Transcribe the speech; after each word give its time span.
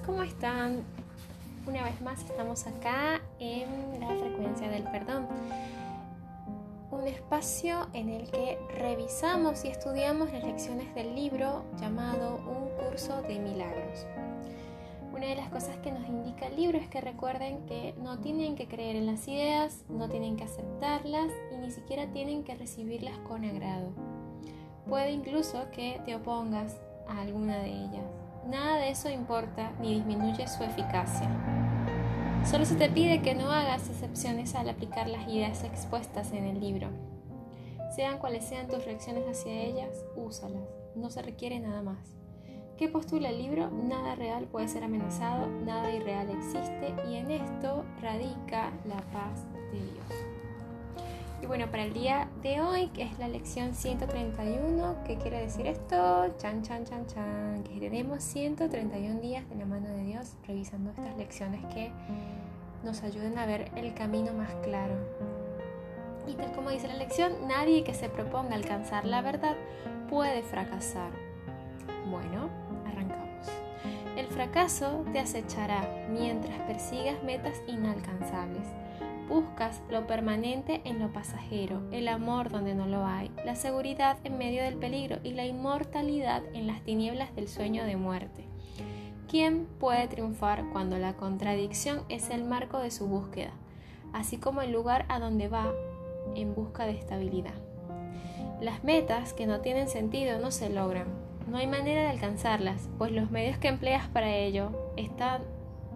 ¿cómo 0.00 0.22
están? 0.22 0.84
Una 1.66 1.84
vez 1.84 2.00
más 2.00 2.20
estamos 2.22 2.66
acá 2.66 3.20
en 3.38 4.00
la 4.00 4.08
frecuencia 4.08 4.68
del 4.68 4.84
perdón. 4.84 5.26
Un 6.90 7.06
espacio 7.06 7.88
en 7.92 8.08
el 8.08 8.30
que 8.30 8.58
revisamos 8.78 9.64
y 9.64 9.68
estudiamos 9.68 10.32
las 10.32 10.44
lecciones 10.44 10.94
del 10.94 11.14
libro 11.14 11.64
llamado 11.80 12.36
Un 12.36 12.84
curso 12.84 13.22
de 13.22 13.38
milagros. 13.38 14.06
Una 15.12 15.26
de 15.26 15.36
las 15.36 15.50
cosas 15.50 15.76
que 15.78 15.92
nos 15.92 16.08
indica 16.08 16.46
el 16.46 16.56
libro 16.56 16.78
es 16.78 16.88
que 16.88 17.00
recuerden 17.00 17.66
que 17.66 17.94
no 17.98 18.18
tienen 18.18 18.56
que 18.56 18.68
creer 18.68 18.96
en 18.96 19.06
las 19.06 19.26
ideas, 19.28 19.84
no 19.88 20.08
tienen 20.08 20.36
que 20.36 20.44
aceptarlas 20.44 21.30
y 21.52 21.56
ni 21.56 21.70
siquiera 21.70 22.06
tienen 22.12 22.44
que 22.44 22.54
recibirlas 22.54 23.18
con 23.18 23.44
agrado. 23.44 23.92
Puede 24.88 25.12
incluso 25.12 25.70
que 25.70 26.00
te 26.04 26.14
opongas 26.14 26.80
a 27.08 27.20
alguna 27.20 27.58
de 27.58 27.70
ellas. 27.70 28.21
Nada 28.46 28.76
de 28.78 28.90
eso 28.90 29.08
importa 29.08 29.72
ni 29.80 29.94
disminuye 29.94 30.48
su 30.48 30.64
eficacia. 30.64 31.28
Solo 32.44 32.64
se 32.64 32.74
te 32.74 32.88
pide 32.88 33.22
que 33.22 33.34
no 33.34 33.50
hagas 33.50 33.88
excepciones 33.88 34.54
al 34.56 34.68
aplicar 34.68 35.08
las 35.08 35.28
ideas 35.28 35.62
expuestas 35.62 36.32
en 36.32 36.44
el 36.44 36.60
libro. 36.60 36.88
Sean 37.94 38.18
cuales 38.18 38.44
sean 38.44 38.68
tus 38.68 38.84
reacciones 38.84 39.24
hacia 39.28 39.52
ellas, 39.52 40.04
úsalas. 40.16 40.68
No 40.96 41.08
se 41.10 41.22
requiere 41.22 41.60
nada 41.60 41.82
más. 41.82 42.16
¿Qué 42.76 42.88
postula 42.88 43.28
el 43.28 43.38
libro? 43.38 43.70
Nada 43.70 44.16
real 44.16 44.46
puede 44.46 44.66
ser 44.66 44.82
amenazado, 44.82 45.46
nada 45.46 45.92
irreal 45.92 46.30
existe 46.30 46.94
y 47.08 47.16
en 47.16 47.30
esto 47.30 47.84
radica 48.00 48.72
la 48.86 48.96
paz 49.12 49.44
de 49.70 49.78
Dios. 49.78 50.21
Y 51.42 51.46
bueno, 51.46 51.68
para 51.72 51.82
el 51.82 51.92
día 51.92 52.28
de 52.40 52.60
hoy, 52.60 52.86
que 52.90 53.02
es 53.02 53.18
la 53.18 53.26
lección 53.26 53.74
131, 53.74 54.98
¿qué 55.04 55.16
quiere 55.16 55.40
decir 55.40 55.66
esto? 55.66 56.32
Chan, 56.38 56.62
chan, 56.62 56.84
chan, 56.84 57.04
chan, 57.08 57.64
que 57.64 57.80
tenemos 57.80 58.22
131 58.22 59.20
días 59.20 59.48
de 59.48 59.56
la 59.56 59.66
mano 59.66 59.88
de 59.88 60.04
Dios 60.04 60.36
revisando 60.46 60.90
estas 60.90 61.16
lecciones 61.16 61.60
que 61.74 61.90
nos 62.84 63.02
ayuden 63.02 63.36
a 63.38 63.46
ver 63.46 63.72
el 63.74 63.92
camino 63.92 64.32
más 64.32 64.54
claro. 64.62 64.94
Y 66.28 66.34
tal 66.34 66.52
como 66.52 66.70
dice 66.70 66.86
la 66.86 66.94
lección, 66.94 67.32
nadie 67.48 67.82
que 67.82 67.92
se 67.92 68.08
proponga 68.08 68.54
alcanzar 68.54 69.04
la 69.04 69.20
verdad 69.20 69.56
puede 70.08 70.44
fracasar. 70.44 71.10
Bueno, 72.08 72.50
arrancamos. 72.86 73.48
El 74.16 74.28
fracaso 74.28 75.04
te 75.12 75.18
acechará 75.18 76.06
mientras 76.08 76.56
persigas 76.60 77.20
metas 77.24 77.60
inalcanzables 77.66 78.68
Buscas 79.32 79.80
lo 79.88 80.06
permanente 80.06 80.82
en 80.84 80.98
lo 80.98 81.10
pasajero, 81.10 81.80
el 81.90 82.08
amor 82.08 82.50
donde 82.50 82.74
no 82.74 82.86
lo 82.86 83.06
hay, 83.06 83.30
la 83.46 83.54
seguridad 83.54 84.18
en 84.24 84.36
medio 84.36 84.62
del 84.62 84.76
peligro 84.76 85.20
y 85.22 85.32
la 85.32 85.46
inmortalidad 85.46 86.42
en 86.52 86.66
las 86.66 86.82
tinieblas 86.82 87.34
del 87.34 87.48
sueño 87.48 87.86
de 87.86 87.96
muerte. 87.96 88.44
¿Quién 89.30 89.64
puede 89.80 90.06
triunfar 90.06 90.66
cuando 90.70 90.98
la 90.98 91.14
contradicción 91.14 92.02
es 92.10 92.28
el 92.28 92.44
marco 92.44 92.80
de 92.80 92.90
su 92.90 93.06
búsqueda, 93.06 93.52
así 94.12 94.36
como 94.36 94.60
el 94.60 94.70
lugar 94.70 95.06
a 95.08 95.18
donde 95.18 95.48
va 95.48 95.72
en 96.34 96.54
busca 96.54 96.84
de 96.84 96.92
estabilidad? 96.92 97.54
Las 98.60 98.84
metas 98.84 99.32
que 99.32 99.46
no 99.46 99.62
tienen 99.62 99.88
sentido 99.88 100.40
no 100.40 100.50
se 100.50 100.68
logran. 100.68 101.06
No 101.48 101.56
hay 101.56 101.66
manera 101.66 102.02
de 102.02 102.08
alcanzarlas, 102.08 102.90
pues 102.98 103.12
los 103.12 103.30
medios 103.30 103.56
que 103.56 103.68
empleas 103.68 104.08
para 104.08 104.36
ello 104.36 104.92
están 104.98 105.40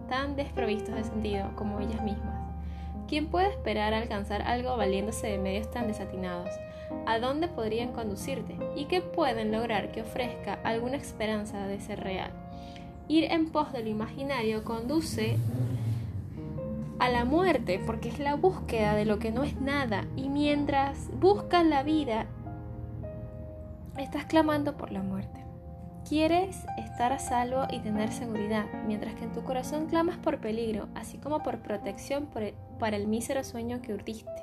tan 0.09 0.37
desprovistos 0.37 0.95
de 0.95 1.05
sentido 1.05 1.55
como 1.55 1.81
ellas 1.81 2.03
mismas. 2.03 2.36
¿Quién 3.09 3.29
puede 3.29 3.51
esperar 3.51 3.95
alcanzar 3.95 4.43
algo 4.43 4.77
valiéndose 4.77 5.29
de 5.29 5.39
medios 5.39 5.71
tan 5.71 5.87
desatinados? 5.87 6.51
¿A 7.07 7.19
dónde 7.19 7.47
podrían 7.47 7.93
conducirte? 7.93 8.57
¿Y 8.75 8.87
qué 8.87 9.01
pueden 9.01 9.53
lograr 9.53 9.93
que 9.93 10.03
ofrezca 10.03 10.59
alguna 10.65 10.97
esperanza 10.97 11.67
de 11.67 11.79
ser 11.79 12.01
real? 12.01 12.31
Ir 13.09 13.25
en 13.31 13.51
pos 13.51 13.73
de 13.73 13.83
lo 13.83 13.89
imaginario 13.89 14.65
conduce 14.65 15.37
a 16.99 17.09
la 17.09 17.25
muerte 17.25 17.81
porque 17.85 18.09
es 18.09 18.19
la 18.19 18.35
búsqueda 18.35 18.95
de 18.95 19.05
lo 19.05 19.19
que 19.19 19.31
no 19.31 19.45
es 19.45 19.61
nada 19.61 20.05
y 20.17 20.29
mientras 20.29 21.09
buscas 21.21 21.65
la 21.65 21.85
vida 21.85 22.27
estás 23.97 24.25
clamando 24.25 24.77
por 24.77 24.91
la 24.91 25.03
muerte. 25.03 25.45
Quieres 26.09 26.65
estar 26.79 27.13
a 27.13 27.19
salvo 27.19 27.67
y 27.71 27.81
tener 27.81 28.13
seguridad, 28.13 28.67
mientras 28.87 29.15
que 29.15 29.25
en 29.25 29.33
tu 29.33 29.43
corazón 29.43 29.87
clamas 29.87 30.17
por 30.17 30.39
peligro, 30.39 30.89
así 30.95 31.19
como 31.19 31.43
por 31.43 31.59
protección 31.59 32.27
para 32.79 32.97
el 32.97 33.07
mísero 33.07 33.45
sueño 33.45 33.81
que 33.83 33.95
urdiste. 33.95 34.43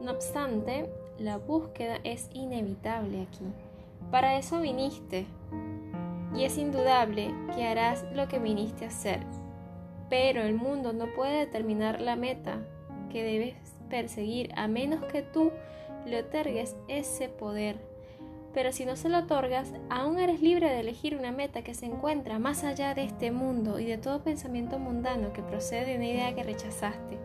No 0.00 0.12
obstante, 0.12 0.88
la 1.18 1.38
búsqueda 1.38 1.98
es 2.04 2.28
inevitable 2.32 3.22
aquí. 3.22 3.44
Para 4.10 4.36
eso 4.36 4.60
viniste, 4.60 5.26
y 6.34 6.44
es 6.44 6.58
indudable 6.58 7.34
que 7.54 7.66
harás 7.66 8.04
lo 8.14 8.28
que 8.28 8.38
viniste 8.38 8.84
a 8.84 8.88
hacer. 8.88 9.20
Pero 10.08 10.42
el 10.42 10.54
mundo 10.54 10.92
no 10.92 11.06
puede 11.14 11.38
determinar 11.38 12.00
la 12.00 12.16
meta 12.16 12.58
que 13.10 13.22
debes 13.22 13.54
perseguir 13.88 14.50
a 14.56 14.68
menos 14.68 15.04
que 15.04 15.22
tú 15.22 15.50
le 16.06 16.20
otorgues 16.20 16.76
ese 16.88 17.28
poder 17.28 17.91
pero 18.54 18.72
si 18.72 18.84
no 18.84 18.96
se 18.96 19.08
lo 19.08 19.18
otorgas, 19.18 19.72
aún 19.88 20.18
eres 20.18 20.42
libre 20.42 20.68
de 20.68 20.80
elegir 20.80 21.16
una 21.16 21.32
meta 21.32 21.62
que 21.62 21.74
se 21.74 21.86
encuentra 21.86 22.38
más 22.38 22.64
allá 22.64 22.94
de 22.94 23.04
este 23.04 23.30
mundo 23.30 23.78
y 23.78 23.86
de 23.86 23.98
todo 23.98 24.22
pensamiento 24.22 24.78
mundano 24.78 25.32
que 25.32 25.42
procede 25.42 25.86
de 25.86 25.96
una 25.96 26.06
idea 26.06 26.34
que 26.34 26.42
rechazaste, 26.42 27.18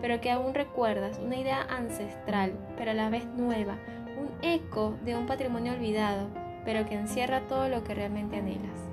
pero 0.00 0.20
que 0.20 0.30
aún 0.30 0.54
recuerdas, 0.54 1.18
una 1.18 1.36
idea 1.36 1.62
ancestral, 1.62 2.52
pero 2.76 2.90
a 2.90 2.94
la 2.94 3.08
vez 3.08 3.26
nueva, 3.26 3.78
un 4.18 4.28
eco 4.42 4.96
de 5.04 5.16
un 5.16 5.26
patrimonio 5.26 5.72
olvidado, 5.72 6.28
pero 6.64 6.86
que 6.86 6.94
encierra 6.94 7.46
todo 7.48 7.68
lo 7.68 7.84
que 7.84 7.94
realmente 7.94 8.36
anhelas. 8.36 8.88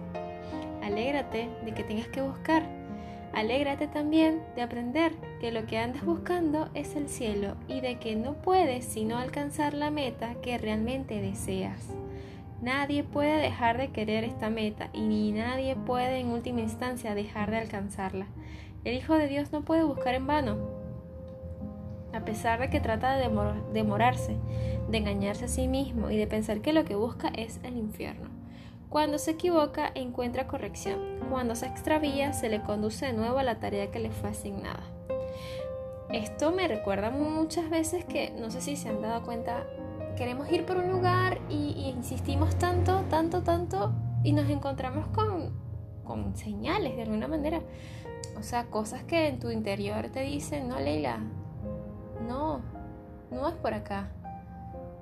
Alégrate 0.81 1.50
de 1.63 1.74
que 1.74 1.84
tengas 1.84 2.07
que 2.07 2.22
buscar 2.22 2.81
Alégrate 3.34 3.88
también 3.88 4.42
de 4.56 4.62
aprender 4.62 5.14
que 5.40 5.52
lo 5.52 5.66
que 5.66 5.78
andas 5.78 6.06
buscando 6.06 6.69
es 6.74 6.96
el 6.96 7.08
cielo 7.08 7.56
y 7.68 7.80
de 7.80 7.96
que 7.96 8.16
no 8.16 8.34
puedes 8.34 8.84
sino 8.86 9.18
alcanzar 9.18 9.74
la 9.74 9.90
meta 9.90 10.36
que 10.42 10.58
realmente 10.58 11.22
deseas. 11.22 11.88
Nadie 12.62 13.03
puede 13.03 13.38
dejar 13.38 13.78
de 13.78 13.88
querer 13.88 14.24
esta 14.24 14.50
meta 14.50 14.90
y 14.94 15.02
ni 15.02 15.31
nadie 15.31 15.75
puede 15.75 16.19
en 16.19 16.28
última 16.28 16.59
instancia 16.59 17.16
dejar 17.16 17.50
de 17.52 17.58
alcanzarla. 17.58 18.28
El 18.84 18.96
Hijo 18.96 19.16
de 19.16 19.28
Dios 19.28 19.52
no 19.52 19.62
puede 19.62 19.84
buscar 19.84 20.13
en 20.13 20.28
vano, 20.28 20.58
a 22.13 22.25
pesar 22.25 22.59
de 22.59 22.69
que 22.69 22.81
trata 22.81 23.16
de 23.16 23.30
demorarse, 23.74 24.36
de 24.90 24.98
engañarse 24.98 25.46
a 25.46 25.48
sí 25.48 25.68
mismo 25.68 26.12
y 26.12 26.18
de 26.18 26.28
pensar 26.28 26.62
que 26.62 26.74
lo 26.74 26.84
que 26.84 26.96
busca 26.96 27.30
es 27.30 27.59
el 27.63 27.78
infierno. 27.78 28.41
Cuando 28.91 29.19
se 29.19 29.31
equivoca, 29.31 29.90
encuentra 29.96 30.47
corrección. 30.47 31.00
Cuando 31.29 31.56
se 31.56 31.66
extravía, 31.66 32.34
se 32.34 32.50
le 32.50 32.62
conduce 32.62 33.06
de 33.06 33.13
nuevo 33.13 33.38
a 33.38 33.44
la 33.44 33.57
tarea 33.57 33.90
que 33.90 34.00
le 34.00 34.12
fue 34.12 34.31
asignada. 34.31 34.84
Esto 36.09 36.52
me 36.52 36.68
recuerda 36.68 37.09
muchas 37.09 37.69
veces 37.69 38.03
que, 38.03 38.31
no 38.31 38.51
sé 38.51 38.59
si 38.59 38.75
se 38.75 38.90
han 38.90 39.01
dado 39.01 39.24
cuenta, 39.24 39.66
queremos 40.18 40.51
ir 40.51 40.66
por 40.66 40.75
un 40.75 40.91
lugar 40.91 41.40
y, 41.50 41.90
insistimos 41.96 42.53
tanto, 42.57 43.06
tanto, 43.09 43.44
tanto 43.44 43.94
y 44.25 44.34
nos 44.34 44.50
encontramos 44.50 45.07
con, 45.07 45.53
con 46.03 46.35
señales 46.35 46.97
de 46.97 47.03
alguna 47.03 47.30
manera. 47.30 47.62
O 48.38 48.44
sea, 48.44 48.66
cosas 48.66 49.03
que 49.03 49.30
en 49.30 49.40
tu 49.40 49.51
interior 49.51 50.09
te 50.09 50.19
dicen, 50.19 50.68
no, 50.68 50.78
Leila, 50.78 51.19
no, 52.28 52.59
no 53.31 53.47
es 53.47 53.56
por 53.56 53.74
acá. 53.74 54.09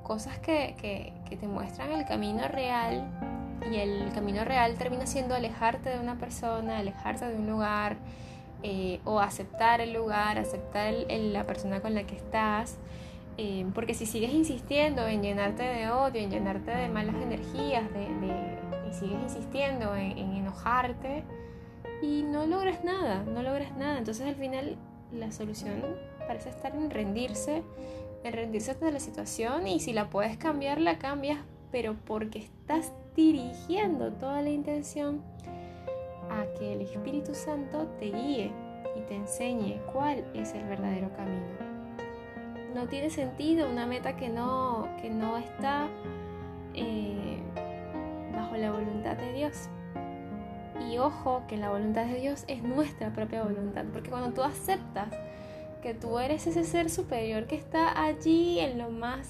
Cosas 0.04 0.38
que, 0.38 0.76
que, 0.80 1.12
que 1.28 1.38
te 1.38 1.48
muestran 1.48 1.92
el 1.92 2.06
camino 2.06 2.48
real 2.48 3.29
y 3.72 3.76
el 3.76 4.12
camino 4.14 4.44
real 4.46 4.76
termina 4.76 5.06
siendo 5.06 5.36
alejarte 5.36 5.90
de 5.90 6.00
una 6.00 6.16
persona, 6.16 6.78
alejarte 6.80 7.28
de 7.28 7.36
un 7.36 7.48
lugar 7.48 7.98
eh, 8.64 9.00
o 9.06 9.20
aceptar 9.20 9.82
el 9.82 9.94
lugar, 9.94 10.38
aceptar 10.38 10.94
la 11.10 11.46
persona 11.46 11.82
con 11.82 11.94
la 11.94 12.04
que 12.04 12.16
estás. 12.16 12.78
Eh, 13.38 13.66
porque 13.74 13.94
si 13.94 14.06
sigues 14.06 14.34
insistiendo 14.34 15.08
en 15.08 15.24
llenarte 15.24 15.64
de 15.64 15.90
odio, 15.90 16.22
en 16.22 16.30
llenarte 16.30 16.72
de 16.72 16.90
malas 16.90 17.16
energías, 17.16 17.90
de, 17.94 18.08
y 18.90 18.94
sigues 18.94 19.22
insistiendo 19.24 19.96
en, 19.96 20.18
en 20.18 20.34
enojarte 20.34 21.24
y 22.02 22.24
no 22.24 22.46
logras 22.46 22.84
nada, 22.84 23.24
no 23.24 23.42
logras 23.42 23.76
nada. 23.78 23.98
Entonces 23.98 24.28
al 24.28 24.36
final 24.36 24.78
la 25.14 25.32
solución 25.32 25.82
parece 26.28 26.50
estar 26.50 26.76
en 26.76 26.90
rendirse, 26.90 27.64
en 28.24 28.34
rendirse 28.34 28.72
ante 28.72 28.92
la 28.92 29.00
situación 29.00 29.68
y 29.68 29.80
si 29.80 29.94
la 29.94 30.10
puedes 30.10 30.38
cambiar, 30.38 30.82
la 30.82 30.98
cambias, 30.98 31.40
pero 31.72 31.96
porque 32.06 32.40
estás 32.40 32.92
dirigiendo 33.16 34.12
toda 34.14 34.42
la 34.42 34.50
intención 34.50 35.22
a 36.30 36.46
que 36.58 36.74
el 36.74 36.82
Espíritu 36.82 37.34
Santo 37.34 37.88
te 38.00 38.06
guíe 38.06 38.52
y 38.96 39.02
te 39.02 39.16
enseñe 39.16 39.82
cuál 39.92 40.24
es 40.34 40.54
el 40.54 40.64
verdadero 40.66 41.12
camino. 41.16 41.46
No 42.74 42.88
tiene 42.88 43.10
sentido 43.10 43.70
una 43.70 43.86
meta 43.86 44.16
que 44.16 44.30
no, 44.30 44.88
que 45.02 45.10
no 45.10 45.38
está 45.38 45.88
eh, 46.76 47.42
bajo 48.34 48.56
la 48.58 48.72
voluntad 48.72 49.18
de 49.18 49.34
Dios. 49.34 49.70
Y 50.90 50.98
ojo 50.98 51.44
que 51.48 51.58
la 51.58 51.72
voluntad 51.72 52.06
de 52.06 52.20
Dios 52.20 52.46
es 52.48 52.64
nuestra 52.64 53.12
propia 53.12 53.44
voluntad, 53.44 53.86
porque 53.92 54.10
cuando 54.10 54.32
tú 54.32 54.44
aceptas 54.44 55.10
que 55.82 55.94
tú 55.94 56.20
eres 56.20 56.46
ese 56.48 56.64
ser 56.64 56.90
superior 56.90 57.48
que 57.48 57.56
está 57.56 58.04
allí 58.04 58.60
en 58.60 58.78
lo 58.78 58.90
más 58.90 59.30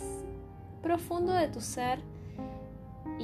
profundo 0.81 1.33
de 1.33 1.47
tu 1.47 1.61
ser, 1.61 1.99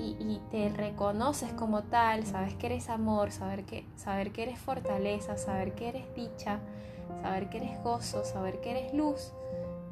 y, 0.06 0.42
te 0.52 0.70
reconoces 0.70 1.52
como 1.54 1.84
tal, 1.84 2.26
sabes 2.26 2.56
que 2.56 2.68
eres 2.68 2.90
amor, 2.90 3.32
saber 3.32 3.66
que, 3.66 3.86
saber 3.96 4.32
que 4.32 4.44
eres 4.44 4.60
fortaleza, 4.60 5.38
saber 5.38 5.74
que 5.74 5.90
eres 5.90 6.14
dicha, 6.16 6.60
saber 7.22 7.50
que 7.50 7.58
eres 7.58 7.84
gozo, 7.84 8.24
saber 8.24 8.62
que 8.62 8.72
eres 8.72 8.94
luz. 8.94 9.34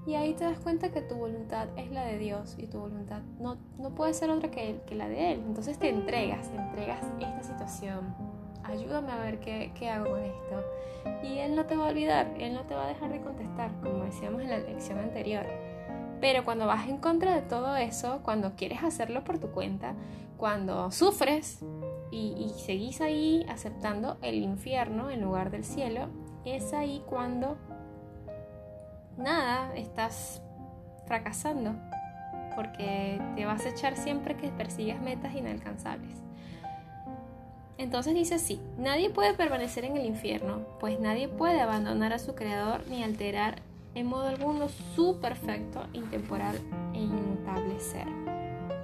Y 0.06 0.16
ahí 0.16 0.34
te 0.34 0.44
das 0.44 0.60
cuenta 0.60 0.92
que 0.92 1.02
tu 1.02 1.16
voluntad 1.16 1.68
es 1.78 1.90
la 1.92 2.04
de 2.04 2.18
Dios 2.18 2.56
y 2.58 2.68
tu 2.68 2.80
voluntad 2.80 3.22
no, 3.40 3.58
no 3.78 3.96
puede 3.96 4.14
ser 4.14 4.30
otra 4.30 4.52
que, 4.52 4.82
que 4.86 4.96
la 4.96 5.08
de 5.08 5.34
Él. 5.34 5.44
Entonces 5.46 5.80
te 5.80 5.90
entregas, 5.90 6.50
te 6.50 6.58
entregas 6.58 7.00
esta 7.20 7.44
situación. 7.44 8.14
Ayúdame 8.64 9.12
a 9.12 9.18
ver 9.20 9.40
qué, 9.40 9.72
qué 9.76 9.90
hago 9.90 10.12
con 10.12 10.24
esto. 10.24 10.64
Y 11.24 11.40
Él 11.40 11.56
no 11.56 11.66
te 11.66 11.76
va 11.76 11.88
a 11.88 11.90
olvidar, 11.90 12.34
Él 12.38 12.54
no 12.54 12.62
te 12.62 12.76
va 12.76 12.86
a 12.86 12.88
dejar 12.88 13.12
de 13.12 13.22
contestar, 13.22 13.72
como 13.82 14.04
decíamos 14.04 14.42
en 14.42 14.50
la 14.50 14.58
lección 14.60 15.00
anterior. 15.00 15.46
Pero 16.24 16.46
cuando 16.46 16.68
vas 16.68 16.88
en 16.88 17.00
contra 17.00 17.36
de 17.36 17.42
todo 17.42 17.76
eso, 17.76 18.22
cuando 18.24 18.56
quieres 18.56 18.82
hacerlo 18.82 19.26
por 19.26 19.40
tu 19.40 19.50
cuenta, 19.52 19.94
cuando 20.38 20.90
sufres 20.90 21.60
y, 22.12 22.50
seguís 22.60 23.02
ahí 23.02 23.46
aceptando 23.50 24.16
el 24.22 24.36
infierno 24.36 25.10
en 25.10 25.20
lugar 25.20 25.52
del 25.52 25.66
cielo, 25.66 26.08
es 26.46 26.72
ahí 26.72 27.04
cuando 27.08 27.58
nada, 29.18 29.76
estás 29.76 30.42
fracasando, 31.08 31.76
porque 32.56 33.20
te 33.36 33.44
vas 33.44 33.66
a 33.66 33.72
echar 33.72 33.98
siempre 33.98 34.38
que 34.38 34.48
persigues 34.48 35.02
metas 35.02 35.36
inalcanzables. 35.36 36.22
Entonces 37.78 38.14
dice 38.14 38.36
así, 38.36 38.62
nadie 38.78 39.10
puede 39.10 39.34
permanecer 39.34 39.84
en 39.84 39.98
el 39.98 40.06
infierno, 40.06 40.62
pues 40.80 41.02
nadie 41.02 41.28
puede 41.28 41.60
abandonar 41.60 42.14
a 42.14 42.20
su 42.20 42.34
creador 42.34 42.88
ni 42.88 43.04
alterar 43.04 43.62
en 43.96 44.08
modo 44.08 44.28
alguno 44.28 44.70
su 44.96 45.20
perfecto, 45.20 45.86
intemporal 45.94 46.60
e 46.94 47.00
inmutable 47.00 47.80
ser 47.80 48.08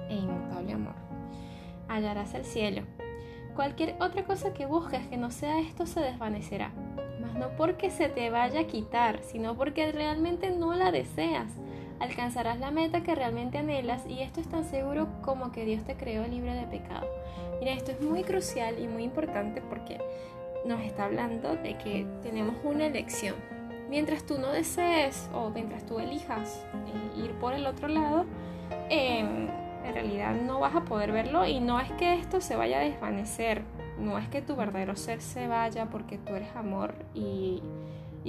e 0.08 0.14
inmutable 0.14 0.72
amor. 0.72 0.94
Hallarás 1.88 2.34
el 2.34 2.44
cielo. 2.44 2.82
Cualquier 3.54 3.96
otra 4.00 4.24
cosa 4.24 4.54
que 4.54 4.66
busques 4.66 5.06
que 5.08 5.16
no 5.16 5.30
sea 5.30 5.60
esto 5.60 5.86
se 5.86 6.00
desvanecerá, 6.00 6.72
mas 7.20 7.34
no 7.34 7.48
porque 7.56 7.90
se 7.90 8.08
te 8.08 8.30
vaya 8.30 8.60
a 8.60 8.66
quitar, 8.66 9.20
sino 9.22 9.56
porque 9.56 9.90
realmente 9.90 10.50
no 10.50 10.74
la 10.74 10.92
deseas. 10.92 11.52
Alcanzarás 11.98 12.58
la 12.58 12.70
meta 12.70 13.02
que 13.02 13.14
realmente 13.14 13.58
anhelas 13.58 14.06
y 14.06 14.22
esto 14.22 14.40
es 14.40 14.48
tan 14.48 14.64
seguro 14.64 15.08
como 15.20 15.52
que 15.52 15.64
Dios 15.64 15.84
te 15.84 15.96
creó 15.96 16.26
libre 16.26 16.54
de 16.54 16.66
pecado. 16.66 17.06
Mira, 17.58 17.72
esto 17.72 17.90
es 17.90 18.00
muy 18.00 18.22
crucial 18.22 18.78
y 18.78 18.88
muy 18.88 19.02
importante 19.02 19.60
porque 19.60 19.98
nos 20.64 20.80
está 20.80 21.04
hablando 21.04 21.56
de 21.56 21.76
que 21.76 22.06
tenemos 22.22 22.54
una 22.64 22.86
elección 22.86 23.34
mientras 23.90 24.22
tú 24.22 24.38
no 24.38 24.52
desees 24.52 25.28
o 25.34 25.50
mientras 25.50 25.84
tú 25.84 25.98
elijas 25.98 26.64
eh, 26.86 27.24
ir 27.24 27.32
por 27.32 27.52
el 27.52 27.66
otro 27.66 27.88
lado, 27.88 28.24
em, 28.88 29.48
en 29.84 29.94
realidad 29.94 30.34
no 30.34 30.60
vas 30.60 30.76
a 30.76 30.84
poder 30.84 31.10
verlo 31.10 31.44
y 31.44 31.58
no 31.58 31.80
es 31.80 31.90
que 31.92 32.14
esto 32.14 32.40
se 32.40 32.54
vaya 32.54 32.78
a 32.78 32.82
desvanecer, 32.82 33.62
no 33.98 34.16
es 34.16 34.28
que 34.28 34.42
tu 34.42 34.54
verdadero 34.54 34.94
ser 34.94 35.20
se 35.20 35.48
vaya 35.48 35.86
porque 35.86 36.18
tú 36.18 36.34
eres 36.34 36.54
amor 36.54 36.94
y, 37.14 37.62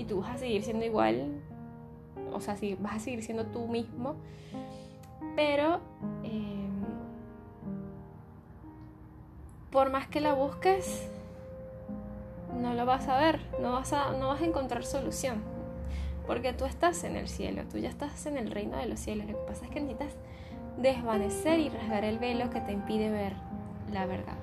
tú 0.10 0.22
vas 0.22 0.36
a 0.36 0.38
seguir 0.40 0.64
siendo 0.64 0.84
igual, 0.84 1.28
o 2.34 2.42
sea, 2.42 2.58
si 2.58 2.74
vas 2.76 2.96
a 2.96 3.00
seguir 3.00 3.24
siendo 3.24 3.46
tú 3.46 3.68
mismo, 3.68 4.16
pero 5.36 5.80
em, 6.24 6.72
por 9.70 9.92
más 9.92 10.08
que 10.08 10.22
la 10.22 10.34
busques, 10.34 11.08
no 12.60 12.74
lo 12.74 12.86
vas 12.86 13.08
a 13.08 13.20
ver, 13.20 13.40
no 13.62 13.74
vas 13.74 13.94
a, 13.94 14.12
no 14.14 14.30
vas 14.30 14.42
a 14.42 14.46
encontrar 14.46 14.84
solución. 14.84 15.51
Porque 16.28 16.54
tú 16.54 16.66
estás 16.66 17.04
en 17.04 17.16
el 17.16 17.28
cielo, 17.28 17.64
tú 17.72 17.78
ya 17.78 17.90
estás 17.90 18.26
en 18.26 18.38
el 18.38 18.52
reino 18.52 18.78
de 18.78 18.86
los 18.86 19.00
cielos. 19.00 19.28
Lo 19.28 19.34
que 19.34 19.46
pasa 19.48 19.66
es 19.66 19.72
que 19.72 19.82
necesitas 19.82 20.16
desvanecer 20.78 21.60
y 21.60 21.70
rasgar 21.70 22.04
el 22.04 22.20
velo 22.20 22.50
que 22.50 22.62
te 22.62 22.72
impide 22.72 23.10
ver 23.10 23.34
la 23.92 24.06
verdad. 24.06 24.38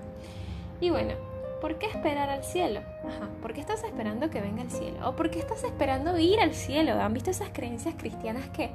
Y 0.80 0.90
bueno, 0.90 1.14
¿por 1.60 1.78
qué 1.78 1.86
esperar 1.86 2.30
al 2.30 2.44
cielo? 2.44 2.80
Ajá, 3.06 3.28
¿por 3.42 3.52
qué 3.52 3.60
estás 3.60 3.82
esperando 3.84 4.30
que 4.30 4.40
venga 4.40 4.62
el 4.62 4.70
cielo? 4.70 5.08
¿O 5.08 5.16
por 5.16 5.30
qué 5.30 5.38
estás 5.38 5.64
esperando 5.64 6.18
ir 6.18 6.40
al 6.40 6.54
cielo? 6.54 6.92
¿Han 7.00 7.14
visto 7.14 7.30
esas 7.30 7.50
creencias 7.50 7.94
cristianas 7.96 8.48
que, 8.50 8.70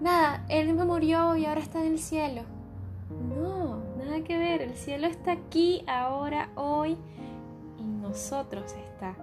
nada, 0.00 0.44
él 0.48 0.72
me 0.74 0.84
murió 0.84 1.36
y 1.36 1.46
ahora 1.46 1.60
está 1.60 1.80
en 1.80 1.92
el 1.92 1.98
cielo? 1.98 2.42
No, 3.36 3.78
nada 3.98 4.20
que 4.24 4.36
ver, 4.36 4.62
el 4.62 4.74
cielo 4.74 5.06
está 5.06 5.32
aquí, 5.32 5.84
ahora, 5.86 6.50
hoy, 6.56 6.96
y 7.78 7.82
nosotros 7.82 8.72
está. 8.72 9.14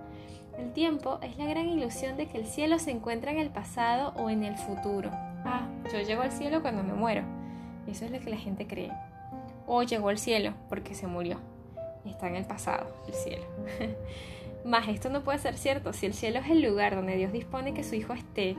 El 0.57 0.71
tiempo 0.71 1.19
es 1.21 1.37
la 1.37 1.45
gran 1.45 1.67
ilusión 1.67 2.17
de 2.17 2.27
que 2.27 2.37
el 2.37 2.45
cielo 2.45 2.79
se 2.79 2.91
encuentra 2.91 3.31
en 3.31 3.39
el 3.39 3.49
pasado 3.49 4.13
o 4.15 4.29
en 4.29 4.43
el 4.43 4.57
futuro. 4.57 5.09
Ah, 5.43 5.67
yo 5.91 6.01
llego 6.01 6.21
al 6.21 6.31
cielo 6.31 6.61
cuando 6.61 6.83
me 6.83 6.93
muero. 6.93 7.23
Eso 7.87 8.05
es 8.05 8.11
lo 8.11 8.19
que 8.19 8.29
la 8.29 8.37
gente 8.37 8.65
cree. 8.65 8.91
O 9.67 9.83
llegó 9.83 10.09
al 10.09 10.17
cielo 10.17 10.53
porque 10.69 10.95
se 10.95 11.07
murió. 11.07 11.39
Está 12.05 12.27
en 12.27 12.35
el 12.35 12.45
pasado, 12.45 12.87
el 13.07 13.13
cielo. 13.13 13.45
Mas 14.65 14.87
esto 14.87 15.09
no 15.09 15.23
puede 15.23 15.39
ser 15.39 15.57
cierto. 15.57 15.93
Si 15.93 16.05
el 16.05 16.13
cielo 16.13 16.39
es 16.39 16.49
el 16.49 16.61
lugar 16.61 16.95
donde 16.95 17.15
Dios 17.17 17.31
dispone 17.31 17.73
que 17.73 17.83
su 17.83 17.95
Hijo 17.95 18.13
esté, 18.13 18.55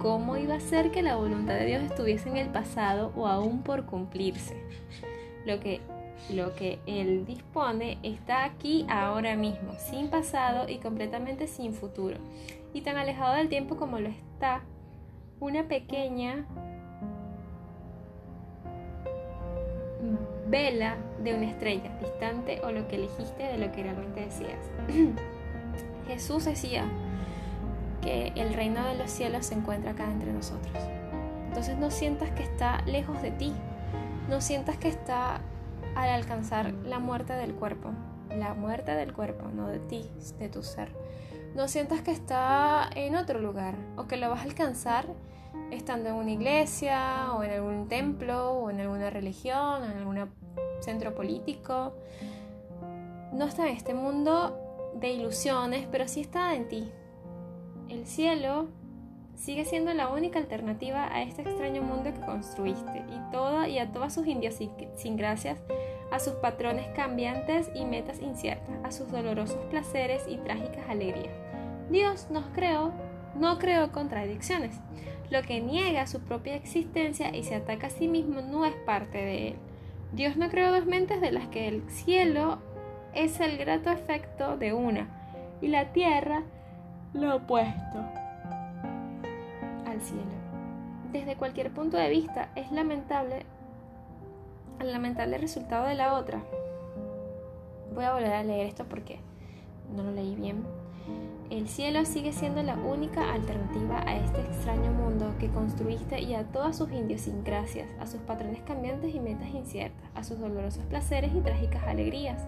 ¿cómo 0.00 0.36
iba 0.36 0.54
a 0.54 0.60
ser 0.60 0.90
que 0.90 1.02
la 1.02 1.16
voluntad 1.16 1.54
de 1.54 1.66
Dios 1.66 1.82
estuviese 1.82 2.28
en 2.28 2.36
el 2.36 2.48
pasado 2.48 3.12
o 3.16 3.26
aún 3.26 3.62
por 3.62 3.84
cumplirse? 3.86 4.56
Lo 5.44 5.60
que 5.60 5.80
lo 6.28 6.54
que 6.54 6.78
Él 6.86 7.24
dispone 7.26 7.98
está 8.02 8.44
aquí 8.44 8.86
ahora 8.88 9.36
mismo, 9.36 9.72
sin 9.78 10.08
pasado 10.08 10.68
y 10.68 10.78
completamente 10.78 11.46
sin 11.46 11.74
futuro, 11.74 12.18
y 12.72 12.82
tan 12.82 12.96
alejado 12.96 13.34
del 13.36 13.48
tiempo 13.48 13.76
como 13.76 13.98
lo 13.98 14.08
está 14.08 14.62
una 15.40 15.66
pequeña 15.66 16.46
vela 20.48 20.96
de 21.22 21.34
una 21.34 21.46
estrella, 21.46 21.90
distante 22.00 22.60
o 22.64 22.72
lo 22.72 22.86
que 22.88 22.96
elegiste 22.96 23.44
de 23.44 23.58
lo 23.58 23.72
que 23.72 23.82
realmente 23.82 24.20
decías. 24.20 24.58
Jesús 26.06 26.44
decía 26.44 26.84
que 28.02 28.32
el 28.34 28.54
reino 28.54 28.84
de 28.86 28.96
los 28.96 29.10
cielos 29.10 29.46
se 29.46 29.54
encuentra 29.54 29.92
acá 29.92 30.10
entre 30.10 30.32
nosotros. 30.32 30.74
Entonces 31.48 31.78
no 31.78 31.90
sientas 31.90 32.30
que 32.30 32.42
está 32.42 32.82
lejos 32.86 33.20
de 33.22 33.30
ti, 33.30 33.52
no 34.28 34.40
sientas 34.40 34.76
que 34.76 34.88
está 34.88 35.40
al 36.00 36.10
alcanzar 36.10 36.72
la 36.84 36.98
muerte 36.98 37.34
del 37.34 37.54
cuerpo, 37.54 37.90
la 38.30 38.54
muerte 38.54 38.92
del 38.92 39.12
cuerpo, 39.12 39.48
no 39.52 39.68
de 39.68 39.78
ti, 39.78 40.10
de 40.38 40.48
tu 40.48 40.62
ser. 40.62 40.92
No 41.54 41.68
sientas 41.68 42.00
que 42.02 42.10
está 42.10 42.88
en 42.94 43.16
otro 43.16 43.40
lugar 43.40 43.74
o 43.96 44.06
que 44.06 44.16
lo 44.16 44.30
vas 44.30 44.40
a 44.40 44.44
alcanzar 44.44 45.06
estando 45.70 46.10
en 46.10 46.14
una 46.14 46.30
iglesia 46.30 47.32
o 47.34 47.42
en 47.42 47.50
algún 47.50 47.88
templo 47.88 48.52
o 48.52 48.70
en 48.70 48.80
alguna 48.80 49.10
religión 49.10 49.82
o 49.82 49.84
en 49.84 49.98
algún 49.98 50.30
centro 50.80 51.14
político. 51.14 51.92
No 53.32 53.44
está 53.46 53.68
en 53.68 53.76
este 53.76 53.94
mundo 53.94 54.58
de 54.94 55.10
ilusiones, 55.10 55.86
pero 55.90 56.08
sí 56.08 56.20
está 56.20 56.54
en 56.54 56.68
ti. 56.68 56.90
El 57.88 58.06
cielo 58.06 58.68
sigue 59.40 59.64
siendo 59.64 59.92
la 59.94 60.08
única 60.08 60.38
alternativa 60.38 61.12
a 61.12 61.22
este 61.22 61.42
extraño 61.42 61.82
mundo 61.82 62.12
que 62.12 62.20
construiste 62.20 63.04
y, 63.08 63.32
toda, 63.32 63.68
y 63.68 63.78
a 63.78 63.90
todas 63.90 64.12
sus 64.12 64.26
indios 64.26 64.58
sin 64.96 65.16
gracias, 65.16 65.58
a 66.10 66.18
sus 66.18 66.34
patrones 66.34 66.86
cambiantes 66.94 67.70
y 67.74 67.84
metas 67.84 68.20
inciertas, 68.20 68.76
a 68.84 68.90
sus 68.90 69.10
dolorosos 69.10 69.64
placeres 69.66 70.24
y 70.28 70.36
trágicas 70.38 70.88
alegrías. 70.88 71.34
Dios 71.90 72.28
nos 72.30 72.46
creó, 72.54 72.92
no 73.34 73.58
creó 73.58 73.92
contradicciones. 73.92 74.78
Lo 75.30 75.42
que 75.42 75.60
niega 75.60 76.06
su 76.06 76.20
propia 76.20 76.56
existencia 76.56 77.34
y 77.34 77.44
se 77.44 77.54
ataca 77.54 77.86
a 77.86 77.90
sí 77.90 78.08
mismo 78.08 78.40
no 78.40 78.64
es 78.64 78.74
parte 78.86 79.18
de 79.18 79.48
él. 79.48 79.56
Dios 80.12 80.36
no 80.36 80.48
creó 80.50 80.72
dos 80.72 80.86
mentes 80.86 81.20
de 81.20 81.30
las 81.30 81.46
que 81.48 81.68
el 81.68 81.88
cielo 81.88 82.58
es 83.14 83.38
el 83.40 83.58
grato 83.58 83.90
efecto 83.90 84.56
de 84.56 84.72
una 84.72 85.08
y 85.60 85.68
la 85.68 85.92
tierra 85.92 86.42
lo 87.12 87.36
opuesto 87.36 88.20
cielo. 90.00 90.22
Desde 91.12 91.36
cualquier 91.36 91.70
punto 91.70 91.96
de 91.96 92.08
vista 92.08 92.48
es 92.54 92.70
lamentable 92.72 93.44
el 94.78 94.92
lamentable 94.92 95.38
resultado 95.38 95.86
de 95.86 95.94
la 95.94 96.14
otra. 96.14 96.42
Voy 97.94 98.04
a 98.04 98.12
volver 98.12 98.32
a 98.32 98.44
leer 98.44 98.66
esto 98.66 98.84
porque 98.84 99.18
no 99.94 100.02
lo 100.02 100.12
leí 100.12 100.34
bien. 100.36 100.64
El 101.50 101.68
cielo 101.68 102.04
sigue 102.04 102.32
siendo 102.32 102.62
la 102.62 102.76
única 102.76 103.32
alternativa 103.32 104.04
a 104.06 104.16
este 104.16 104.40
extraño 104.40 104.92
mundo 104.92 105.34
que 105.40 105.48
construiste 105.48 106.20
y 106.20 106.34
a 106.34 106.44
todas 106.44 106.76
sus 106.76 106.92
idiosincrasias, 106.92 107.88
a 107.98 108.06
sus 108.06 108.20
patrones 108.20 108.60
cambiantes 108.62 109.12
y 109.12 109.18
metas 109.18 109.48
inciertas, 109.48 110.08
a 110.14 110.22
sus 110.22 110.38
dolorosos 110.38 110.84
placeres 110.84 111.32
y 111.34 111.40
trágicas 111.40 111.82
alegrías. 111.88 112.40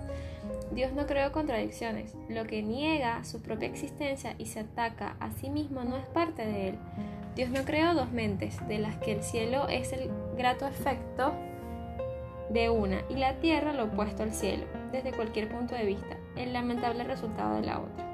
Dios 0.71 0.93
no 0.93 1.07
creó 1.09 1.33
contradicciones. 1.33 2.14
Lo 2.29 2.45
que 2.45 2.62
niega 2.62 3.25
su 3.25 3.43
propia 3.43 3.69
existencia 3.69 4.37
y 4.38 4.47
se 4.47 4.61
ataca 4.61 5.17
a 5.19 5.33
sí 5.33 5.50
mismo 5.50 5.83
no 5.83 5.97
es 5.97 6.07
parte 6.07 6.47
de 6.47 6.69
él. 6.69 6.79
Dios 7.35 7.50
no 7.50 7.64
creó 7.64 7.95
dos 7.95 8.12
mentes, 8.12 8.57
de 8.69 8.79
las 8.79 8.97
que 8.99 9.12
el 9.12 9.25
cielo 9.25 9.67
es 9.69 9.93
el 9.93 10.11
grato 10.37 10.67
efecto 10.69 11.33
de 12.52 12.71
una 12.71 13.02
y 13.09 13.14
la 13.14 13.38
tierra 13.40 13.73
lo 13.73 13.85
opuesto 13.85 14.23
al 14.23 14.32
cielo, 14.32 14.64
desde 14.90 15.12
cualquier 15.12 15.49
punto 15.49 15.75
de 15.75 15.87
vista, 15.87 16.16
el 16.37 16.52
lamentable 16.52 17.04
resultado 17.04 17.56
de 17.56 17.66
la 17.66 17.80
otra. 17.80 18.09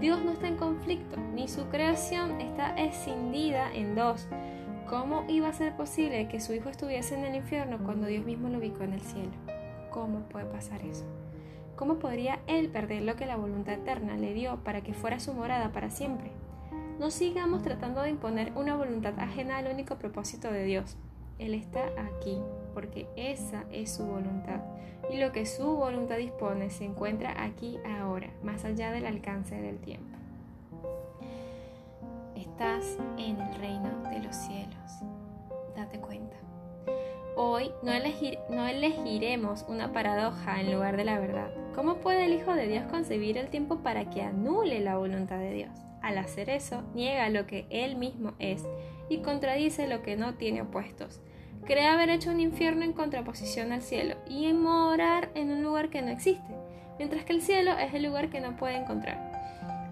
Dios 0.00 0.22
no 0.24 0.32
está 0.32 0.48
en 0.48 0.56
conflicto, 0.56 1.16
ni 1.34 1.48
su 1.48 1.66
creación 1.68 2.40
está 2.40 2.74
escindida 2.76 3.72
en 3.72 3.94
dos, 3.94 4.28
¿Cómo 4.88 5.24
iba 5.28 5.48
a 5.48 5.52
ser 5.54 5.74
posible 5.76 6.28
que 6.28 6.40
su 6.40 6.52
hijo 6.52 6.68
estuviese 6.68 7.14
en 7.14 7.24
el 7.24 7.34
infierno 7.34 7.78
cuando 7.82 8.06
Dios 8.06 8.26
mismo 8.26 8.50
lo 8.50 8.58
ubicó 8.58 8.84
en 8.84 8.92
el 8.92 9.00
cielo? 9.00 9.32
¿Cómo 9.90 10.20
puede 10.28 10.44
pasar 10.44 10.82
eso? 10.82 11.06
¿Cómo 11.74 11.98
podría 11.98 12.40
él 12.46 12.68
perder 12.68 13.02
lo 13.02 13.16
que 13.16 13.24
la 13.24 13.36
voluntad 13.36 13.74
eterna 13.74 14.16
le 14.16 14.34
dio 14.34 14.62
para 14.62 14.82
que 14.82 14.92
fuera 14.92 15.20
su 15.20 15.32
morada 15.32 15.72
para 15.72 15.88
siempre? 15.88 16.32
No 17.00 17.10
sigamos 17.10 17.62
tratando 17.62 18.02
de 18.02 18.10
imponer 18.10 18.52
una 18.56 18.76
voluntad 18.76 19.18
ajena 19.18 19.56
al 19.56 19.72
único 19.72 19.96
propósito 19.96 20.52
de 20.52 20.64
Dios. 20.64 20.98
Él 21.38 21.54
está 21.54 21.86
aquí 21.98 22.38
porque 22.74 23.06
esa 23.16 23.64
es 23.72 23.92
su 23.92 24.04
voluntad 24.04 24.60
y 25.10 25.18
lo 25.18 25.32
que 25.32 25.46
su 25.46 25.76
voluntad 25.76 26.16
dispone 26.16 26.70
se 26.70 26.84
encuentra 26.84 27.42
aquí 27.42 27.78
ahora, 27.98 28.30
más 28.42 28.64
allá 28.64 28.90
del 28.90 29.06
alcance 29.06 29.54
del 29.54 29.78
tiempo. 29.78 30.16
Estás 32.34 32.98
en 33.18 33.40
el 33.40 33.54
reino 33.56 34.02
de 34.10 34.20
los 34.20 34.34
cielos. 34.34 34.92
Date 35.76 35.98
cuenta. 35.98 36.36
Hoy 37.36 37.70
no, 37.82 37.92
no 38.50 38.66
elegiremos 38.66 39.64
una 39.68 39.92
paradoja 39.92 40.60
en 40.60 40.72
lugar 40.72 40.96
de 40.96 41.04
la 41.04 41.18
verdad. 41.18 41.50
¿Cómo 41.74 41.96
puede 41.96 42.26
el 42.26 42.34
Hijo 42.34 42.54
de 42.54 42.68
Dios 42.68 42.84
concebir 42.86 43.38
el 43.38 43.48
tiempo 43.48 43.78
para 43.78 44.08
que 44.08 44.22
anule 44.22 44.80
la 44.80 44.96
voluntad 44.96 45.38
de 45.38 45.52
Dios? 45.52 45.70
Al 46.00 46.18
hacer 46.18 46.48
eso, 46.48 46.82
niega 46.94 47.28
lo 47.30 47.46
que 47.46 47.66
Él 47.70 47.96
mismo 47.96 48.34
es 48.38 48.64
y 49.08 49.18
contradice 49.18 49.88
lo 49.88 50.02
que 50.02 50.16
no 50.16 50.34
tiene 50.34 50.62
opuestos 50.62 51.20
cree 51.64 51.86
haber 51.86 52.10
hecho 52.10 52.30
un 52.30 52.40
infierno 52.40 52.84
en 52.84 52.92
contraposición 52.92 53.72
al 53.72 53.82
cielo 53.82 54.16
y 54.28 54.52
morar 54.52 55.30
en 55.34 55.50
un 55.50 55.62
lugar 55.62 55.88
que 55.88 56.02
no 56.02 56.10
existe, 56.10 56.54
mientras 56.98 57.24
que 57.24 57.32
el 57.32 57.42
cielo 57.42 57.72
es 57.78 57.94
el 57.94 58.04
lugar 58.04 58.28
que 58.28 58.40
no 58.40 58.56
puede 58.56 58.76
encontrar. 58.76 59.32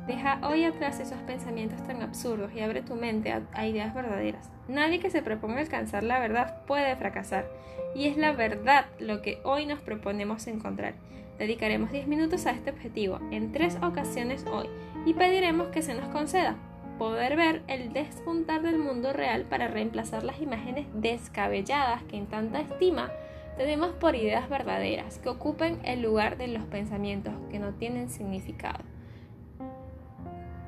Deja 0.06 0.40
hoy 0.42 0.64
atrás 0.64 0.98
esos 0.98 1.18
pensamientos 1.22 1.82
tan 1.86 2.02
absurdos 2.02 2.52
y 2.52 2.60
abre 2.60 2.82
tu 2.82 2.96
mente 2.96 3.32
a, 3.32 3.66
ideas 3.66 3.94
verdaderas. 3.94 4.50
Nadie 4.68 4.98
que 4.98 5.10
se 5.10 5.22
proponga 5.22 5.60
alcanzar 5.60 6.02
la 6.02 6.18
verdad 6.18 6.64
puede 6.66 6.96
fracasar, 6.96 7.46
y 7.94 8.06
es 8.06 8.16
la 8.16 8.32
verdad 8.32 8.86
lo 8.98 9.22
que 9.22 9.38
hoy 9.44 9.66
nos 9.66 9.80
proponemos 9.80 10.46
encontrar. 10.48 10.94
Dedicaremos 11.38 11.92
10 11.92 12.08
minutos 12.08 12.46
a 12.46 12.50
este 12.50 12.70
objetivo 12.70 13.20
en 13.30 13.52
tres 13.52 13.76
ocasiones 13.82 14.44
hoy 14.46 14.68
y 15.06 15.14
pediremos 15.14 15.68
que 15.68 15.82
se 15.82 15.94
nos 15.94 16.08
conceda 16.08 16.56
poder 16.98 17.36
ver 17.36 17.62
el 17.68 17.92
despuntar 17.92 18.62
del 18.62 18.78
mundo 18.78 19.12
real 19.12 19.44
para 19.44 19.68
reemplazar 19.68 20.24
las 20.24 20.40
imágenes 20.40 20.86
descabelladas 20.94 22.02
que 22.04 22.16
en 22.16 22.26
tanta 22.26 22.60
estima 22.60 23.10
tenemos 23.56 23.90
por 23.92 24.14
ideas 24.14 24.48
verdaderas 24.48 25.18
que 25.18 25.28
ocupen 25.28 25.78
el 25.84 26.02
lugar 26.02 26.36
de 26.36 26.48
los 26.48 26.64
pensamientos 26.64 27.34
que 27.50 27.58
no 27.58 27.74
tienen 27.74 28.08
significado. 28.08 28.80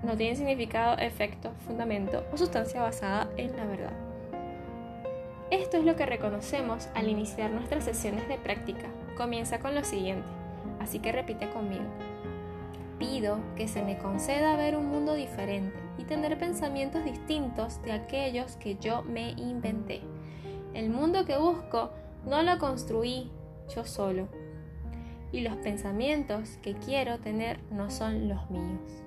No 0.02 0.16
tienen 0.16 0.36
significado, 0.36 0.98
efecto, 0.98 1.52
fundamento 1.66 2.24
o 2.32 2.36
sustancia 2.36 2.82
basada 2.82 3.30
en 3.38 3.56
la 3.56 3.64
verdad. 3.64 3.92
Esto 5.50 5.78
es 5.78 5.84
lo 5.84 5.96
que 5.96 6.04
reconocemos 6.04 6.88
al 6.94 7.08
iniciar 7.08 7.50
nuestras 7.50 7.84
sesiones 7.84 8.28
de 8.28 8.36
práctica. 8.36 8.86
Comienza 9.16 9.60
con 9.60 9.74
lo 9.74 9.82
siguiente, 9.82 10.26
así 10.80 10.98
que 10.98 11.12
repite 11.12 11.48
conmigo. 11.48 11.84
Pido 12.98 13.38
que 13.56 13.66
se 13.66 13.82
me 13.82 13.96
conceda 13.96 14.56
ver 14.56 14.76
un 14.76 14.86
mundo 14.86 15.14
diferente 15.14 15.83
y 15.98 16.04
tener 16.04 16.38
pensamientos 16.38 17.04
distintos 17.04 17.80
de 17.82 17.92
aquellos 17.92 18.56
que 18.56 18.76
yo 18.76 19.02
me 19.02 19.30
inventé. 19.32 20.02
El 20.72 20.90
mundo 20.90 21.24
que 21.24 21.36
busco 21.36 21.90
no 22.26 22.42
lo 22.42 22.58
construí 22.58 23.30
yo 23.74 23.84
solo. 23.84 24.28
Y 25.32 25.40
los 25.40 25.56
pensamientos 25.56 26.58
que 26.62 26.74
quiero 26.74 27.18
tener 27.18 27.60
no 27.70 27.90
son 27.90 28.28
los 28.28 28.50
míos. 28.50 29.02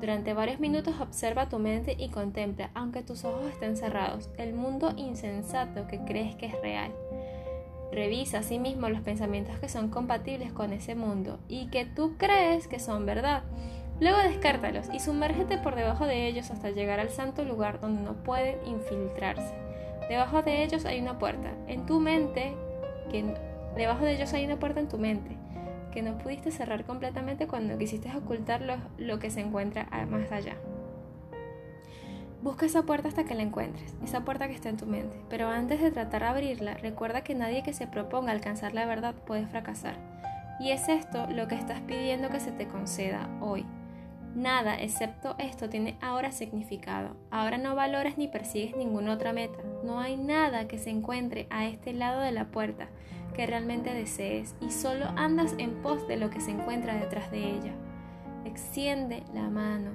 Durante 0.00 0.32
varios 0.32 0.60
minutos 0.60 0.98
observa 0.98 1.50
tu 1.50 1.58
mente 1.58 1.94
y 1.98 2.08
contempla, 2.08 2.70
aunque 2.74 3.02
tus 3.02 3.24
ojos 3.24 3.46
estén 3.50 3.76
cerrados, 3.76 4.30
el 4.38 4.54
mundo 4.54 4.94
insensato 4.96 5.86
que 5.86 5.98
crees 6.04 6.36
que 6.36 6.46
es 6.46 6.60
real. 6.62 6.90
Revisa 7.92 8.38
asimismo 8.38 8.88
los 8.88 9.02
pensamientos 9.02 9.58
que 9.58 9.68
son 9.68 9.88
compatibles 9.88 10.52
con 10.52 10.72
ese 10.72 10.94
mundo 10.94 11.38
y 11.48 11.68
que 11.68 11.84
tú 11.84 12.14
crees 12.16 12.66
que 12.66 12.78
son 12.78 13.04
verdad 13.04 13.42
Luego 14.00 14.18
descártalos 14.18 14.88
y 14.92 15.00
sumérgete 15.00 15.58
por 15.58 15.74
debajo 15.74 16.06
de 16.06 16.26
ellos 16.26 16.50
hasta 16.50 16.70
llegar 16.70 17.00
al 17.00 17.10
santo 17.10 17.44
lugar 17.44 17.80
donde 17.80 18.02
no 18.02 18.14
pueden 18.14 18.56
infiltrarse. 18.66 19.54
Debajo 20.08 20.42
de 20.42 20.64
ellos 20.64 20.86
hay 20.86 21.00
una 21.00 21.18
puerta 21.18 21.52
en 21.68 21.86
tu 21.86 22.00
mente, 22.00 22.54
que 23.10 23.34
debajo 23.76 24.04
de 24.04 24.14
ellos 24.14 24.32
hay 24.32 24.44
una 24.44 24.58
puerta 24.58 24.80
en 24.80 24.88
tu 24.88 24.98
mente 24.98 25.36
que 25.90 26.02
no 26.02 26.16
pudiste 26.18 26.50
cerrar 26.50 26.84
completamente 26.84 27.46
cuando 27.46 27.76
quisiste 27.76 28.10
ocultar 28.16 28.62
lo, 28.62 28.76
lo 28.98 29.18
que 29.18 29.30
se 29.30 29.40
encuentra 29.40 29.86
más 30.08 30.30
allá. 30.32 30.56
Busca 32.42 32.64
esa 32.64 32.84
puerta 32.84 33.08
hasta 33.08 33.24
que 33.24 33.34
la 33.34 33.42
encuentres, 33.42 33.94
esa 34.02 34.24
puerta 34.24 34.48
que 34.48 34.54
está 34.54 34.70
en 34.70 34.78
tu 34.78 34.86
mente. 34.86 35.20
Pero 35.28 35.48
antes 35.48 35.80
de 35.80 35.90
tratar 35.90 36.22
de 36.22 36.28
abrirla, 36.28 36.74
recuerda 36.74 37.22
que 37.22 37.34
nadie 37.34 37.62
que 37.62 37.74
se 37.74 37.86
proponga 37.86 38.32
alcanzar 38.32 38.72
la 38.72 38.86
verdad 38.86 39.14
puede 39.26 39.46
fracasar. 39.46 39.96
Y 40.58 40.70
es 40.70 40.88
esto 40.88 41.26
lo 41.26 41.48
que 41.48 41.54
estás 41.54 41.80
pidiendo 41.80 42.30
que 42.30 42.40
se 42.40 42.52
te 42.52 42.66
conceda 42.66 43.28
hoy. 43.40 43.66
Nada 44.34 44.80
excepto 44.80 45.34
esto 45.38 45.68
tiene 45.68 45.98
ahora 46.00 46.30
significado. 46.30 47.16
Ahora 47.30 47.58
no 47.58 47.74
valoras 47.74 48.16
ni 48.16 48.28
persigues 48.28 48.76
ninguna 48.76 49.14
otra 49.14 49.32
meta. 49.32 49.58
No 49.84 49.98
hay 49.98 50.16
nada 50.16 50.68
que 50.68 50.78
se 50.78 50.90
encuentre 50.90 51.46
a 51.50 51.66
este 51.66 51.92
lado 51.92 52.20
de 52.20 52.30
la 52.30 52.46
puerta 52.46 52.88
que 53.34 53.46
realmente 53.46 53.92
desees 53.92 54.54
y 54.60 54.70
solo 54.70 55.06
andas 55.16 55.54
en 55.58 55.82
pos 55.82 56.06
de 56.06 56.16
lo 56.16 56.30
que 56.30 56.40
se 56.40 56.52
encuentra 56.52 56.94
detrás 56.94 57.30
de 57.30 57.50
ella. 57.50 57.72
Extiende 58.44 59.24
la 59.34 59.48
mano 59.48 59.90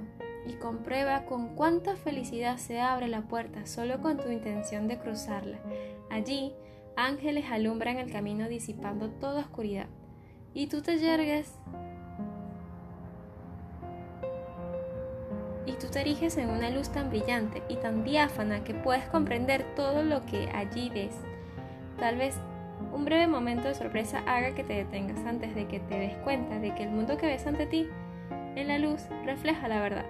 y 0.46 0.54
comprueba 0.54 1.24
con 1.24 1.54
cuánta 1.54 1.96
felicidad 1.96 2.58
se 2.58 2.80
abre 2.80 3.08
la 3.08 3.22
puerta 3.22 3.66
solo 3.66 4.00
con 4.00 4.18
tu 4.18 4.30
intención 4.30 4.86
de 4.86 4.98
cruzarla. 4.98 5.58
Allí, 6.10 6.52
ángeles 6.96 7.46
alumbran 7.50 7.98
el 7.98 8.12
camino 8.12 8.48
disipando 8.48 9.10
toda 9.10 9.40
oscuridad. 9.40 9.86
Y 10.54 10.68
tú 10.68 10.82
te 10.82 10.98
yergues 10.98 11.58
y 15.66 15.72
tú 15.72 15.88
te 15.88 16.00
eriges 16.00 16.36
en 16.36 16.48
una 16.48 16.70
luz 16.70 16.90
tan 16.90 17.10
brillante 17.10 17.62
y 17.68 17.76
tan 17.76 18.04
diáfana 18.04 18.64
que 18.64 18.74
puedes 18.74 19.04
comprender 19.08 19.64
todo 19.74 20.02
lo 20.02 20.24
que 20.24 20.48
allí 20.54 20.88
ves. 20.88 21.14
Tal 21.98 22.16
vez 22.16 22.36
un 22.92 23.04
breve 23.04 23.26
momento 23.26 23.68
de 23.68 23.74
sorpresa 23.74 24.22
haga 24.26 24.54
que 24.54 24.64
te 24.64 24.74
detengas 24.74 25.18
antes 25.26 25.54
de 25.54 25.66
que 25.66 25.80
te 25.80 25.98
des 25.98 26.14
cuenta 26.18 26.58
de 26.58 26.74
que 26.74 26.84
el 26.84 26.90
mundo 26.90 27.16
que 27.16 27.26
ves 27.26 27.46
ante 27.46 27.66
ti 27.66 27.88
en 28.54 28.68
la 28.68 28.78
luz 28.78 29.02
refleja 29.24 29.68
la 29.68 29.80
verdad 29.80 30.06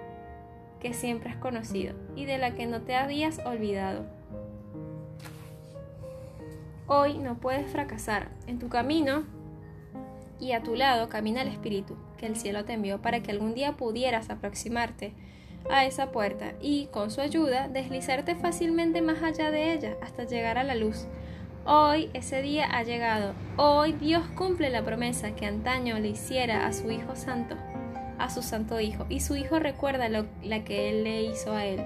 que 0.79 0.93
siempre 0.93 1.29
has 1.29 1.37
conocido 1.37 1.95
y 2.15 2.25
de 2.25 2.37
la 2.37 2.51
que 2.51 2.67
no 2.67 2.81
te 2.81 2.95
habías 2.95 3.39
olvidado. 3.45 4.05
Hoy 6.87 7.17
no 7.17 7.35
puedes 7.35 7.69
fracasar. 7.69 8.29
En 8.47 8.59
tu 8.59 8.69
camino 8.69 9.23
y 10.39 10.53
a 10.53 10.63
tu 10.63 10.75
lado 10.75 11.09
camina 11.09 11.41
el 11.41 11.47
Espíritu 11.49 11.97
que 12.17 12.27
el 12.27 12.35
cielo 12.35 12.63
te 12.63 12.73
envió 12.73 13.01
para 13.01 13.21
que 13.21 13.31
algún 13.31 13.53
día 13.53 13.73
pudieras 13.73 14.29
aproximarte 14.29 15.13
a 15.69 15.85
esa 15.85 16.11
puerta 16.11 16.53
y, 16.61 16.85
con 16.87 17.11
su 17.11 17.21
ayuda, 17.21 17.67
deslizarte 17.67 18.35
fácilmente 18.35 19.01
más 19.01 19.21
allá 19.21 19.51
de 19.51 19.73
ella 19.73 19.95
hasta 20.01 20.23
llegar 20.23 20.57
a 20.57 20.63
la 20.63 20.75
luz. 20.75 21.07
Hoy 21.65 22.09
ese 22.13 22.41
día 22.41 22.65
ha 22.65 22.83
llegado. 22.83 23.33
Hoy 23.57 23.91
Dios 23.91 24.23
cumple 24.35 24.69
la 24.69 24.83
promesa 24.83 25.35
que 25.35 25.45
antaño 25.45 25.99
le 25.99 26.09
hiciera 26.09 26.65
a 26.65 26.71
su 26.71 26.89
Hijo 26.89 27.15
Santo, 27.15 27.55
a 28.17 28.29
su 28.29 28.41
Santo 28.41 28.79
Hijo, 28.79 29.05
y 29.09 29.19
su 29.19 29.35
Hijo 29.35 29.59
recuerda 29.59 30.07
lo, 30.07 30.25
la 30.43 30.63
que 30.63 30.89
Él 30.89 31.03
le 31.03 31.23
hizo 31.23 31.51
a 31.51 31.65
Él, 31.65 31.83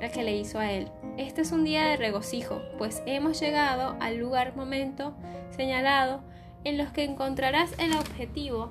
la 0.00 0.10
que 0.10 0.22
le 0.22 0.36
hizo 0.36 0.60
a 0.60 0.70
Él. 0.70 0.88
Este 1.16 1.40
es 1.40 1.50
un 1.50 1.64
día 1.64 1.86
de 1.86 1.96
regocijo, 1.96 2.62
pues 2.78 3.02
hemos 3.06 3.40
llegado 3.40 3.96
al 4.00 4.16
lugar, 4.18 4.54
momento 4.54 5.14
señalado, 5.50 6.20
en 6.62 6.78
los 6.78 6.90
que 6.90 7.04
encontrarás 7.04 7.74
el 7.78 7.94
objetivo 7.94 8.70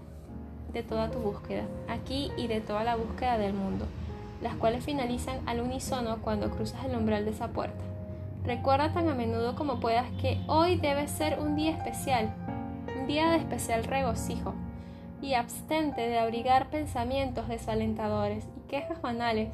de 0.71 0.83
toda 0.83 1.11
tu 1.11 1.19
búsqueda, 1.19 1.67
aquí 1.89 2.31
y 2.37 2.47
de 2.47 2.61
toda 2.61 2.83
la 2.83 2.95
búsqueda 2.95 3.37
del 3.37 3.53
mundo 3.53 3.87
las 4.43 4.55
cuales 4.55 4.83
finalizan 4.83 5.39
al 5.47 5.61
unísono 5.61 6.21
cuando 6.21 6.51
cruzas 6.51 6.85
el 6.85 6.95
umbral 6.95 7.25
de 7.25 7.31
esa 7.31 7.47
puerta. 7.47 7.83
Recuerda 8.43 8.91
tan 8.91 9.07
a 9.07 9.15
menudo 9.15 9.55
como 9.55 9.79
puedas 9.79 10.11
que 10.21 10.41
hoy 10.47 10.75
debe 10.75 11.07
ser 11.07 11.39
un 11.39 11.55
día 11.55 11.71
especial, 11.71 12.33
un 12.99 13.07
día 13.07 13.31
de 13.31 13.37
especial 13.37 13.85
regocijo, 13.85 14.53
y 15.21 15.35
abstente 15.35 16.01
de 16.01 16.19
abrigar 16.19 16.69
pensamientos 16.69 17.47
desalentadores 17.47 18.45
y 18.57 18.67
quejas 18.69 19.01
banales. 19.01 19.49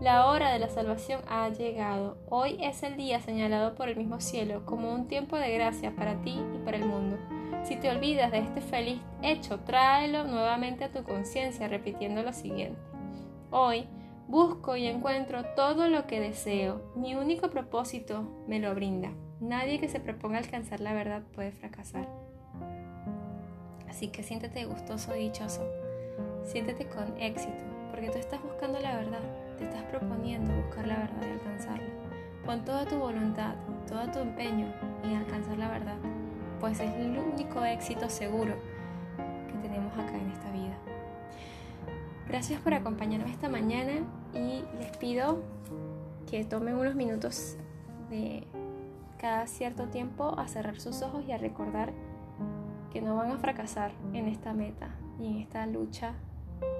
La 0.00 0.26
hora 0.26 0.50
de 0.50 0.58
la 0.58 0.70
salvación 0.70 1.20
ha 1.28 1.50
llegado. 1.50 2.16
Hoy 2.30 2.56
es 2.58 2.82
el 2.82 2.96
día 2.96 3.20
señalado 3.20 3.74
por 3.74 3.90
el 3.90 3.96
mismo 3.96 4.18
cielo 4.20 4.64
como 4.64 4.90
un 4.94 5.06
tiempo 5.08 5.36
de 5.36 5.52
gracia 5.52 5.94
para 5.94 6.22
ti 6.22 6.40
y 6.54 6.64
para 6.64 6.78
el 6.78 6.86
mundo. 6.86 7.18
Si 7.64 7.76
te 7.76 7.90
olvidas 7.90 8.32
de 8.32 8.38
este 8.38 8.62
feliz 8.62 8.98
hecho, 9.20 9.58
tráelo 9.60 10.24
nuevamente 10.24 10.84
a 10.84 10.90
tu 10.90 11.02
conciencia 11.02 11.68
repitiendo 11.68 12.22
lo 12.22 12.32
siguiente. 12.32 12.80
Hoy 13.50 13.86
Busco 14.30 14.76
y 14.76 14.86
encuentro 14.86 15.44
todo 15.56 15.88
lo 15.88 16.06
que 16.06 16.20
deseo. 16.20 16.92
Mi 16.94 17.16
único 17.16 17.50
propósito 17.50 18.22
me 18.46 18.60
lo 18.60 18.72
brinda. 18.76 19.10
Nadie 19.40 19.80
que 19.80 19.88
se 19.88 19.98
proponga 19.98 20.38
alcanzar 20.38 20.78
la 20.78 20.92
verdad 20.92 21.24
puede 21.34 21.50
fracasar. 21.50 22.06
Así 23.88 24.06
que 24.06 24.22
siéntete 24.22 24.66
gustoso 24.66 25.16
y 25.16 25.30
dichoso. 25.30 25.66
Siéntete 26.44 26.86
con 26.86 27.20
éxito, 27.20 27.64
porque 27.90 28.10
tú 28.10 28.18
estás 28.18 28.40
buscando 28.40 28.78
la 28.78 28.98
verdad. 28.98 29.22
Te 29.58 29.64
estás 29.64 29.82
proponiendo 29.86 30.54
buscar 30.62 30.86
la 30.86 30.98
verdad 30.98 31.22
y 31.26 31.32
alcanzarla. 31.32 31.88
Pon 32.46 32.64
toda 32.64 32.86
tu 32.86 33.00
voluntad, 33.00 33.56
todo 33.88 34.12
tu 34.12 34.20
empeño 34.20 34.72
en 35.02 35.16
alcanzar 35.16 35.58
la 35.58 35.70
verdad, 35.70 35.98
pues 36.60 36.78
es 36.78 36.94
el 36.94 37.18
único 37.18 37.64
éxito 37.64 38.08
seguro 38.08 38.54
que 39.48 39.58
tenemos 39.58 39.92
acá 39.94 40.16
en 40.16 40.30
esta 40.30 40.52
vida. 40.52 40.78
Gracias 42.30 42.60
por 42.60 42.74
acompañarme 42.74 43.28
esta 43.28 43.48
mañana 43.48 44.06
y 44.32 44.62
les 44.78 44.96
pido 44.98 45.42
que 46.30 46.44
tomen 46.44 46.76
unos 46.76 46.94
minutos 46.94 47.56
de 48.08 48.46
cada 49.18 49.48
cierto 49.48 49.88
tiempo 49.88 50.38
a 50.38 50.46
cerrar 50.46 50.78
sus 50.78 51.02
ojos 51.02 51.24
y 51.26 51.32
a 51.32 51.38
recordar 51.38 51.92
que 52.92 53.02
no 53.02 53.16
van 53.16 53.32
a 53.32 53.38
fracasar 53.38 53.90
en 54.12 54.28
esta 54.28 54.52
meta 54.52 54.90
y 55.18 55.26
en 55.26 55.38
esta 55.38 55.66
lucha, 55.66 56.12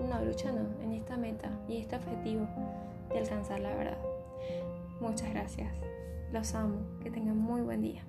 no, 0.08 0.24
lucha 0.24 0.52
no, 0.52 0.68
en 0.84 0.92
esta 0.92 1.16
meta 1.16 1.50
y 1.68 1.78
este 1.78 1.96
objetivo 1.96 2.46
de 3.08 3.18
alcanzar 3.18 3.58
la 3.58 3.74
verdad. 3.74 3.98
Muchas 5.00 5.30
gracias. 5.30 5.72
Los 6.32 6.54
amo. 6.54 6.76
Que 7.02 7.10
tengan 7.10 7.36
muy 7.36 7.62
buen 7.62 7.82
día. 7.82 8.04